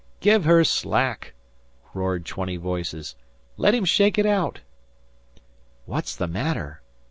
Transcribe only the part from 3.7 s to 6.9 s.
him shake it out." "What's the matter?"